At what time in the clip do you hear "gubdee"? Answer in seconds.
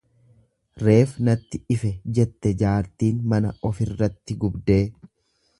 4.47-4.83